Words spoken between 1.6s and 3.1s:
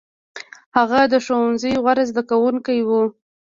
غوره زده کوونکی و.